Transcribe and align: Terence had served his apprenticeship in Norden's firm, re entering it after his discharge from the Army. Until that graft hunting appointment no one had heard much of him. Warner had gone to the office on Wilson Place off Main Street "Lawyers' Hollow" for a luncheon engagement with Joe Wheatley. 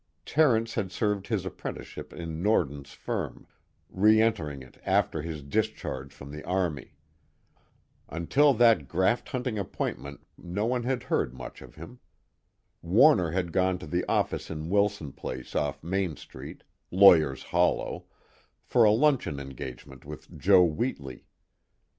Terence 0.25 0.73
had 0.73 0.91
served 0.91 1.27
his 1.27 1.45
apprenticeship 1.45 2.11
in 2.11 2.41
Norden's 2.41 2.91
firm, 2.93 3.45
re 3.87 4.19
entering 4.19 4.63
it 4.63 4.81
after 4.83 5.21
his 5.21 5.43
discharge 5.43 6.11
from 6.11 6.31
the 6.31 6.43
Army. 6.43 6.95
Until 8.09 8.55
that 8.55 8.87
graft 8.87 9.29
hunting 9.29 9.59
appointment 9.59 10.25
no 10.39 10.65
one 10.65 10.81
had 10.81 11.03
heard 11.03 11.35
much 11.35 11.61
of 11.61 11.75
him. 11.75 11.99
Warner 12.81 13.29
had 13.29 13.51
gone 13.53 13.77
to 13.77 13.85
the 13.85 14.03
office 14.09 14.49
on 14.49 14.69
Wilson 14.71 15.11
Place 15.13 15.53
off 15.53 15.83
Main 15.83 16.15
Street 16.17 16.63
"Lawyers' 16.89 17.43
Hollow" 17.43 18.05
for 18.63 18.83
a 18.85 18.91
luncheon 18.91 19.39
engagement 19.39 20.03
with 20.03 20.35
Joe 20.35 20.63
Wheatley. 20.63 21.27